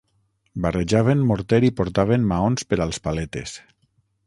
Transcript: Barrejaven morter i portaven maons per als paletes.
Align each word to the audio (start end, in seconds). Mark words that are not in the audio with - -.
Barrejaven 0.63 1.21
morter 1.33 1.59
i 1.69 1.71
portaven 1.81 2.27
maons 2.33 2.69
per 2.73 2.83
als 2.89 3.01
paletes. 3.09 3.57